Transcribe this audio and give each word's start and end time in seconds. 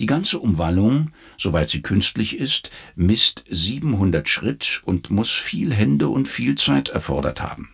Die 0.00 0.06
ganze 0.06 0.38
Umwallung, 0.38 1.10
soweit 1.38 1.68
sie 1.68 1.82
künstlich 1.82 2.38
ist, 2.38 2.70
misst 2.96 3.44
700 3.48 4.28
Schritt 4.28 4.82
und 4.84 5.10
muss 5.10 5.30
viel 5.30 5.72
Hände 5.72 6.08
und 6.08 6.28
viel 6.28 6.56
Zeit 6.56 6.88
erfordert 6.88 7.42
haben. 7.42 7.70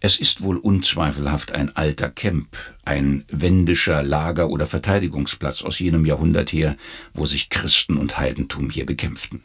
Es 0.00 0.18
ist 0.18 0.42
wohl 0.42 0.56
unzweifelhaft 0.56 1.52
ein 1.52 1.76
alter 1.76 2.10
Camp, 2.10 2.56
ein 2.84 3.24
wendischer 3.30 4.02
Lager- 4.02 4.50
oder 4.50 4.66
Verteidigungsplatz 4.66 5.62
aus 5.62 5.78
jenem 5.78 6.04
Jahrhundert 6.04 6.52
her, 6.52 6.76
wo 7.14 7.24
sich 7.24 7.50
Christen 7.50 7.96
und 7.96 8.18
Heidentum 8.18 8.68
hier 8.68 8.84
bekämpften. 8.84 9.42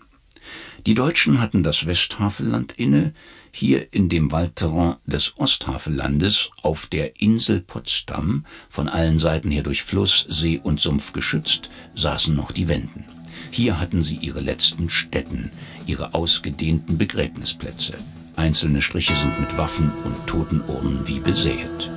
Die 0.86 0.94
Deutschen 0.94 1.42
hatten 1.42 1.64
das 1.64 1.86
Westhavelland 1.86 2.74
inne, 2.74 3.14
hier 3.52 3.92
in 3.92 4.10
dem 4.10 4.32
Waldterrain 4.32 4.96
des 5.06 5.34
Osthavellandes 5.38 6.52
auf 6.62 6.88
der 6.88 7.20
Insel 7.20 7.62
Potsdam, 7.62 8.46
von 8.70 8.88
allen 8.88 9.20
Seiten 9.20 9.52
her 9.52 9.64
durch 9.64 9.84
Fluss, 9.84 10.26
See 10.30 10.60
und 10.62 10.80
Sumpf 10.80 11.14
geschützt, 11.14 11.70
saßen 11.96 12.36
noch 12.36 12.52
die 12.52 12.68
Wenden. 12.68 13.06
Hier 13.52 13.80
hatten 13.80 14.04
sie 14.04 14.16
ihre 14.16 14.42
letzten 14.42 14.90
Stätten, 14.90 15.52
ihre 15.86 16.14
ausgedehnten 16.14 16.98
Begräbnisplätze. 16.98 17.94
Einzelne 18.36 18.82
Striche 18.82 19.16
sind 19.16 19.40
mit 19.40 19.58
Waffen 19.58 19.92
und 20.04 20.28
Totenurnen 20.28 21.08
wie 21.08 21.20
besäet. 21.20 21.90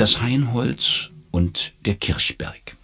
Das 0.00 0.22
Hainholz 0.22 1.10
und 1.30 1.74
der 1.84 1.94
Kirchberg. 1.94 2.78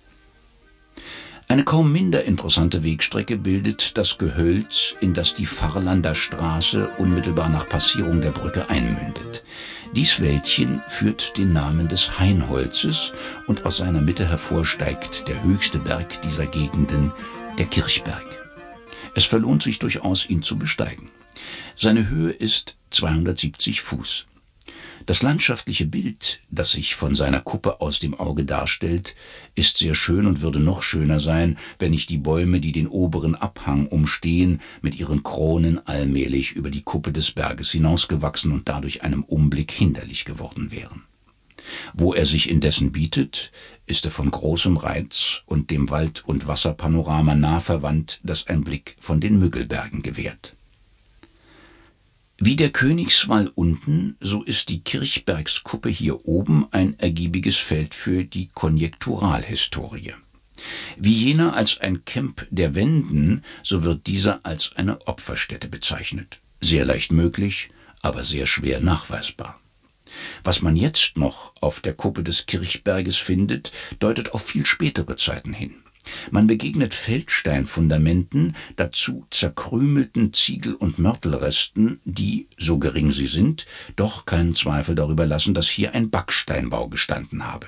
Eine 1.49 1.65
kaum 1.65 1.91
minder 1.91 2.25
interessante 2.25 2.85
Wegstrecke 2.85 3.39
bildet 3.39 3.97
das 3.97 4.19
Gehölz, 4.19 4.95
in 5.01 5.15
das 5.15 5.33
die 5.33 5.47
Farlander 5.47 6.15
Straße 6.15 6.91
unmittelbar 6.99 7.49
nach 7.49 7.71
Passierung 7.71 8.21
der 8.21 8.33
Brücke 8.33 8.69
einmündet. 8.69 9.45
Dies 9.95 10.21
Wäldchen 10.21 10.83
führt 10.89 11.39
den 11.39 11.55
Namen 11.55 11.89
des 11.89 12.19
Hainholzes 12.19 13.15
und 13.47 13.65
aus 13.65 13.79
seiner 13.79 14.03
Mitte 14.03 14.29
hervorsteigt 14.29 15.27
der 15.27 15.43
höchste 15.43 15.79
Berg 15.79 16.21
dieser 16.21 16.47
Gegenden, 16.47 17.15
der 17.57 17.65
Kirchberg. 17.65 18.27
Es 19.15 19.25
verlohnt 19.25 19.63
sich 19.63 19.79
durchaus, 19.79 20.29
ihn 20.29 20.43
zu 20.43 20.59
besteigen. 20.59 21.09
Seine 21.79 22.11
Höhe 22.11 22.33
ist 22.33 22.77
270 22.91 23.81
Fuß. 23.81 24.27
Das 25.05 25.23
landschaftliche 25.23 25.87
Bild, 25.87 26.41
das 26.51 26.71
sich 26.71 26.95
von 26.95 27.15
seiner 27.15 27.41
Kuppe 27.41 27.81
aus 27.81 27.99
dem 28.01 28.15
Auge 28.15 28.45
darstellt, 28.45 29.15
ist 29.55 29.77
sehr 29.77 29.95
schön 29.95 30.27
und 30.27 30.41
würde 30.41 30.59
noch 30.59 30.83
schöner 30.83 31.21
sein, 31.21 31.59
wenn 31.79 31.91
nicht 31.91 32.09
die 32.09 32.19
Bäume, 32.19 32.61
die 32.61 32.73
den 32.73 32.89
oberen 32.89 33.35
Abhang 33.35 33.87
umstehen, 33.87 34.61
mit 34.81 34.99
ihren 34.99 35.23
Kronen 35.23 35.87
allmählich 35.87 36.53
über 36.53 36.71
die 36.71 36.83
Kuppe 36.83 37.13
des 37.13 37.33
Berges 37.33 37.71
hinausgewachsen 37.71 38.53
und 38.53 38.69
dadurch 38.69 39.03
einem 39.03 39.23
Umblick 39.23 39.71
hinderlich 39.71 40.25
geworden 40.25 40.71
wären. 40.71 41.03
Wo 41.95 42.15
er 42.15 42.27
sich 42.27 42.49
indessen 42.49 42.93
bietet, 42.93 43.53
ist 43.87 44.05
er 44.05 44.11
von 44.11 44.31
großem 44.31 44.77
Reiz 44.77 45.43
und 45.47 45.71
dem 45.71 45.91
Wald- 45.91 46.25
und 46.25 46.47
Wasserpanorama 46.47 47.35
nah 47.35 47.61
verwandt, 47.61 48.21
das 48.23 48.47
ein 48.47 48.65
Blick 48.65 48.97
von 49.01 49.21
den 49.21 49.39
Müggelbergen 49.39 50.03
gewährt. 50.03 50.57
Wie 52.39 52.57
der 52.57 52.69
Königswall 52.69 53.51
unten, 53.55 54.17
so 54.21 54.43
ist 54.43 54.69
die 54.69 54.81
Kirchbergskuppe 54.81 55.89
hier 55.89 56.27
oben 56.27 56.67
ein 56.71 56.99
ergiebiges 56.99 57.57
Feld 57.57 57.95
für 57.95 58.25
die 58.25 58.49
Konjekturalhistorie. 58.49 60.13
Wie 60.99 61.15
jener 61.15 61.57
als 61.57 61.81
ein 61.81 62.05
Camp 62.05 62.47
der 62.51 62.75
Wenden, 62.75 63.43
so 63.63 63.85
wird 63.85 64.07
dieser 64.07 64.41
als 64.45 64.73
eine 64.77 65.07
Opferstätte 65.07 65.69
bezeichnet. 65.69 66.41
Sehr 66.61 66.85
leicht 66.85 67.11
möglich, 67.11 67.71
aber 68.03 68.23
sehr 68.23 68.47
schwer 68.47 68.81
nachweisbar. 68.81 69.59
Was 70.45 70.61
man 70.61 70.77
jetzt 70.77 71.17
noch 71.17 71.55
auf 71.63 71.81
der 71.81 71.95
Kuppe 71.95 72.23
des 72.23 72.45
Kirchberges 72.45 73.17
findet, 73.17 73.73
deutet 73.99 74.35
auf 74.35 74.45
viel 74.45 74.67
spätere 74.67 75.17
Zeiten 75.17 75.55
hin. 75.55 75.75
Man 76.31 76.47
begegnet 76.47 76.95
Feldsteinfundamenten, 76.95 78.57
dazu 78.77 79.27
zerkrümelten 79.31 80.33
Ziegel- 80.33 80.75
und 80.75 80.99
Mörtelresten, 80.99 82.01
die, 82.05 82.49
so 82.59 82.79
gering 82.79 83.13
sie 83.13 83.27
sind, 83.27 83.67
doch 83.97 84.27
keinen 84.27 84.55
Zweifel 84.55 84.95
darüber 84.95 85.27
lassen, 85.27 85.55
dass 85.55 85.69
hier 85.69 85.95
ein 85.95 86.11
Backsteinbau 86.11 86.89
gestanden 86.89 87.47
habe. 87.47 87.67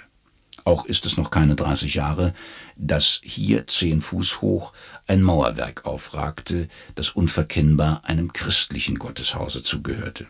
Auch 0.64 0.84
ist 0.84 1.06
es 1.06 1.16
noch 1.16 1.30
keine 1.30 1.54
30 1.54 1.94
Jahre, 1.94 2.34
dass 2.76 3.20
hier 3.22 3.66
zehn 3.66 4.02
Fuß 4.02 4.42
hoch 4.42 4.72
ein 5.06 5.22
Mauerwerk 5.22 5.86
aufragte, 5.86 6.68
das 6.94 7.10
unverkennbar 7.10 8.04
einem 8.04 8.32
christlichen 8.32 8.98
Gotteshause 8.98 9.62
zugehörte. 9.62 10.26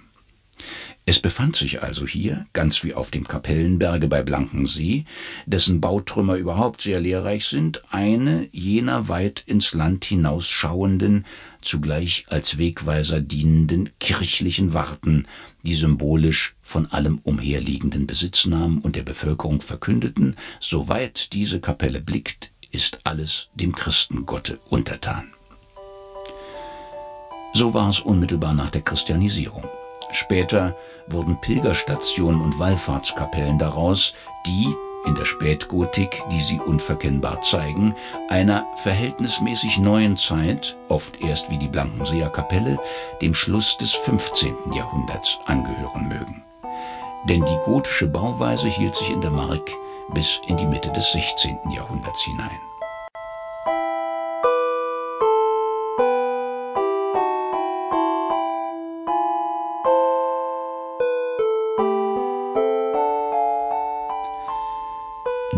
Es 1.08 1.20
befand 1.20 1.56
sich 1.56 1.82
also 1.82 2.06
hier, 2.06 2.46
ganz 2.52 2.84
wie 2.84 2.92
auf 2.92 3.10
dem 3.10 3.26
Kapellenberge 3.26 4.08
bei 4.08 4.22
Blankensee, 4.22 5.06
dessen 5.46 5.80
Bautrümmer 5.80 6.34
überhaupt 6.34 6.82
sehr 6.82 7.00
lehrreich 7.00 7.46
sind, 7.46 7.80
eine 7.90 8.46
jener 8.52 9.08
weit 9.08 9.42
ins 9.46 9.72
Land 9.72 10.04
hinausschauenden, 10.04 11.24
zugleich 11.62 12.26
als 12.28 12.58
Wegweiser 12.58 13.22
dienenden 13.22 13.88
kirchlichen 13.98 14.74
Warten, 14.74 15.26
die 15.62 15.72
symbolisch 15.72 16.56
von 16.60 16.84
allem 16.84 17.20
umherliegenden 17.22 18.06
Besitz 18.06 18.44
nahmen 18.44 18.76
und 18.76 18.94
der 18.94 19.02
Bevölkerung 19.02 19.62
verkündeten, 19.62 20.36
soweit 20.60 21.32
diese 21.32 21.58
Kapelle 21.58 22.02
blickt, 22.02 22.52
ist 22.70 23.00
alles 23.04 23.48
dem 23.54 23.74
Christengotte 23.74 24.58
untertan. 24.68 25.32
So 27.54 27.72
war 27.72 27.88
es 27.88 28.00
unmittelbar 28.00 28.52
nach 28.52 28.68
der 28.68 28.82
Christianisierung. 28.82 29.64
Später 30.10 30.74
wurden 31.06 31.40
Pilgerstationen 31.40 32.40
und 32.40 32.58
Wallfahrtskapellen 32.58 33.58
daraus, 33.58 34.14
die 34.46 34.74
in 35.06 35.14
der 35.14 35.24
Spätgotik, 35.24 36.22
die 36.30 36.40
sie 36.40 36.60
unverkennbar 36.60 37.40
zeigen, 37.40 37.94
einer 38.28 38.66
verhältnismäßig 38.76 39.78
neuen 39.78 40.16
Zeit, 40.16 40.76
oft 40.88 41.20
erst 41.20 41.50
wie 41.50 41.58
die 41.58 41.68
Blankenseer 41.68 42.28
Kapelle, 42.30 42.78
dem 43.22 43.34
Schluss 43.34 43.76
des 43.76 43.94
15. 43.94 44.54
Jahrhunderts 44.74 45.38
angehören 45.46 46.08
mögen. 46.08 46.44
Denn 47.28 47.44
die 47.44 47.58
gotische 47.64 48.06
Bauweise 48.06 48.68
hielt 48.68 48.94
sich 48.94 49.10
in 49.10 49.20
der 49.20 49.30
Mark 49.30 49.70
bis 50.14 50.40
in 50.46 50.56
die 50.56 50.66
Mitte 50.66 50.90
des 50.92 51.12
16. 51.12 51.58
Jahrhunderts 51.74 52.22
hinein. 52.22 52.67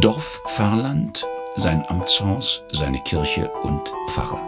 Dorf 0.01 0.41
Pfarrland, 0.47 1.27
sein 1.57 1.85
Amtshaus, 1.87 2.63
seine 2.73 3.03
Kirche 3.03 3.51
und 3.63 3.83
Pfarre. 4.09 4.41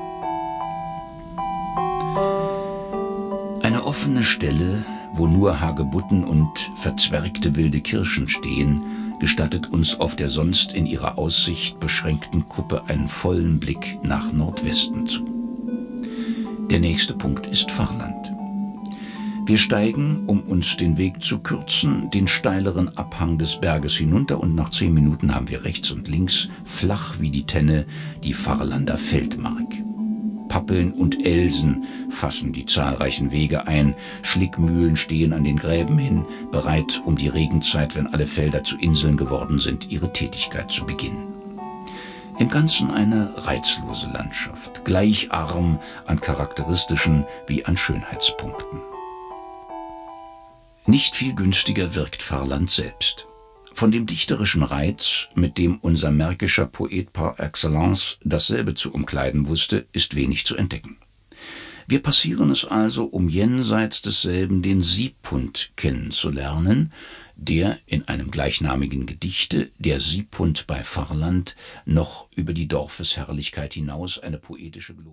Eine 3.62 3.84
offene 3.84 4.24
Stelle, 4.24 4.82
wo 5.12 5.26
nur 5.26 5.60
Hagebutten 5.60 6.24
und 6.24 6.70
verzwergte 6.76 7.54
wilde 7.54 7.82
Kirschen 7.82 8.28
stehen, 8.28 9.14
gestattet 9.20 9.70
uns 9.70 10.00
auf 10.00 10.16
der 10.16 10.30
sonst 10.30 10.72
in 10.72 10.86
ihrer 10.86 11.18
Aussicht 11.18 11.78
beschränkten 11.78 12.48
Kuppe 12.48 12.84
einen 12.86 13.08
vollen 13.08 13.60
Blick 13.60 13.98
nach 14.02 14.32
Nordwesten 14.32 15.06
zu. 15.06 15.22
Der 16.70 16.80
nächste 16.80 17.12
Punkt 17.12 17.46
ist 17.46 17.70
Pfarrland. 17.70 18.21
Wir 19.44 19.58
steigen, 19.58 20.22
um 20.28 20.40
uns 20.40 20.76
den 20.76 20.98
Weg 20.98 21.20
zu 21.20 21.40
kürzen, 21.40 22.10
den 22.10 22.28
steileren 22.28 22.96
Abhang 22.96 23.38
des 23.38 23.60
Berges 23.60 23.94
hinunter 23.94 24.40
und 24.40 24.54
nach 24.54 24.70
zehn 24.70 24.94
Minuten 24.94 25.34
haben 25.34 25.48
wir 25.48 25.64
rechts 25.64 25.90
und 25.90 26.06
links, 26.06 26.48
flach 26.64 27.16
wie 27.18 27.30
die 27.30 27.44
Tenne, 27.44 27.84
die 28.22 28.34
Farlander 28.34 28.96
Feldmark. 28.96 29.66
Pappeln 30.48 30.92
und 30.92 31.26
Elsen 31.26 31.84
fassen 32.08 32.52
die 32.52 32.66
zahlreichen 32.66 33.32
Wege 33.32 33.66
ein, 33.66 33.96
Schlickmühlen 34.22 34.94
stehen 34.94 35.32
an 35.32 35.42
den 35.42 35.56
Gräben 35.56 35.98
hin, 35.98 36.24
bereit, 36.52 37.02
um 37.04 37.16
die 37.16 37.28
Regenzeit, 37.28 37.96
wenn 37.96 38.06
alle 38.06 38.28
Felder 38.28 38.62
zu 38.62 38.78
Inseln 38.78 39.16
geworden 39.16 39.58
sind, 39.58 39.90
ihre 39.90 40.12
Tätigkeit 40.12 40.70
zu 40.70 40.86
beginnen. 40.86 41.32
Im 42.38 42.48
Ganzen 42.48 42.92
eine 42.92 43.32
reizlose 43.38 44.08
Landschaft, 44.08 44.84
gleich 44.84 45.32
arm 45.32 45.80
an 46.06 46.20
charakteristischen 46.20 47.24
wie 47.48 47.64
an 47.64 47.76
Schönheitspunkten. 47.76 48.80
Nicht 50.86 51.14
viel 51.14 51.32
günstiger 51.32 51.94
wirkt 51.94 52.22
Farland 52.22 52.68
selbst. 52.68 53.28
Von 53.72 53.92
dem 53.92 54.04
dichterischen 54.04 54.64
Reiz, 54.64 55.28
mit 55.36 55.56
dem 55.56 55.78
unser 55.78 56.10
märkischer 56.10 56.66
Poet 56.66 57.12
par 57.12 57.38
excellence 57.38 58.18
dasselbe 58.24 58.74
zu 58.74 58.92
umkleiden 58.92 59.46
wusste, 59.46 59.86
ist 59.92 60.16
wenig 60.16 60.44
zu 60.44 60.56
entdecken. 60.56 60.96
Wir 61.86 62.02
passieren 62.02 62.50
es 62.50 62.64
also, 62.64 63.04
um 63.04 63.28
jenseits 63.28 64.02
desselben 64.02 64.60
den 64.60 64.82
Siebhund 64.82 65.70
kennenzulernen, 65.76 66.92
der 67.36 67.78
in 67.86 68.08
einem 68.08 68.32
gleichnamigen 68.32 69.06
Gedichte, 69.06 69.70
der 69.78 70.00
Siebhund 70.00 70.66
bei 70.66 70.82
Farland, 70.82 71.54
noch 71.84 72.28
über 72.34 72.54
die 72.54 72.66
Dorfesherrlichkeit 72.66 73.74
hinaus 73.74 74.18
eine 74.18 74.38
poetische 74.38 74.94
Glorie 74.94 75.12